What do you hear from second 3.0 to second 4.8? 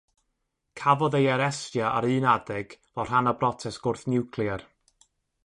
rhan o brotest gwrth-niwclear.